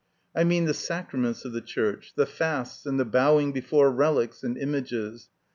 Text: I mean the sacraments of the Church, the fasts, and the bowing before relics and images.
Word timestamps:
I 0.35 0.43
mean 0.43 0.65
the 0.65 0.73
sacraments 0.73 1.45
of 1.45 1.53
the 1.53 1.61
Church, 1.61 2.13
the 2.15 2.25
fasts, 2.25 2.87
and 2.87 2.99
the 2.99 3.05
bowing 3.05 3.51
before 3.51 3.91
relics 3.91 4.41
and 4.43 4.57
images. 4.57 5.29